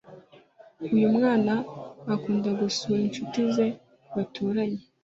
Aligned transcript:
Uyumwana 0.95 1.53
akunda 2.13 2.49
gusura 2.59 3.01
inshuti 3.07 3.39
ze 3.55 3.67
baturanye 4.15 4.83